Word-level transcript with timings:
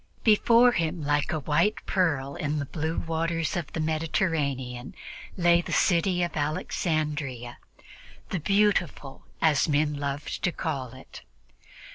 Before 0.23 0.71
him, 0.71 1.03
like 1.03 1.31
a 1.31 1.41
white 1.41 1.85
pearl 1.85 2.35
in 2.35 2.57
the 2.57 2.65
blue 2.65 2.97
waters 2.97 3.55
of 3.55 3.71
the 3.73 3.79
Mediterranean, 3.79 4.95
lay 5.37 5.61
the 5.61 5.71
city 5.71 6.23
of 6.23 6.35
Alexandria 6.35 7.59
"the 8.29 8.39
beautiful," 8.39 9.27
as 9.43 9.69
men 9.69 9.93
loved 9.93 10.41
to 10.43 10.51
call 10.51 10.93
it. 10.93 11.21